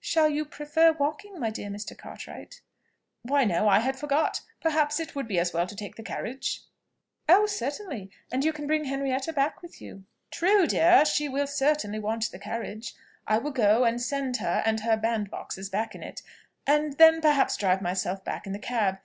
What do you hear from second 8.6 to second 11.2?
bring Henrietta back with you." "True, dear,